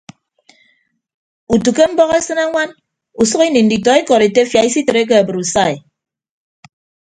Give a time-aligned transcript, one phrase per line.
[1.55, 2.69] Utu ke mbọk esịne añwan
[3.21, 5.75] usʌk ini nditọ ikọd etefia isitreke abrusai.